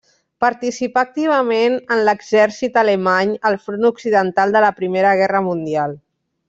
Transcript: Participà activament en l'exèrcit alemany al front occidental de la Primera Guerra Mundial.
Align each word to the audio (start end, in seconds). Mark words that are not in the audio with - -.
Participà 0.43 1.03
activament 1.07 1.75
en 1.97 2.01
l'exèrcit 2.09 2.81
alemany 2.85 3.37
al 3.51 3.61
front 3.67 3.89
occidental 3.95 4.55
de 4.57 4.67
la 4.69 4.77
Primera 4.81 5.17
Guerra 5.25 5.47
Mundial. 5.51 5.99